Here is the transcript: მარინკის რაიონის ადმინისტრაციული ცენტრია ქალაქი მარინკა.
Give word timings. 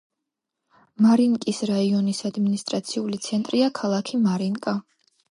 მარინკის 1.05 1.59
რაიონის 1.71 2.21
ადმინისტრაციული 2.29 3.19
ცენტრია 3.25 3.67
ქალაქი 3.81 4.21
მარინკა. 4.23 4.75